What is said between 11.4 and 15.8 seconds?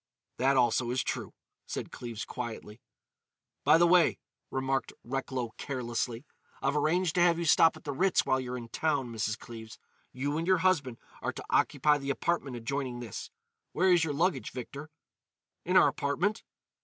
occupy the apartment adjoining this. Where is your luggage, Victor?" "In